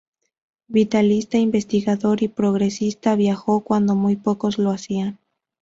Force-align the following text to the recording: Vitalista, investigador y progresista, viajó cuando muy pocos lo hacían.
Vitalista, 0.67 1.37
investigador 1.37 2.23
y 2.23 2.27
progresista, 2.27 3.15
viajó 3.15 3.59
cuando 3.59 3.93
muy 3.93 4.15
pocos 4.15 4.57
lo 4.57 4.71
hacían. 4.71 5.19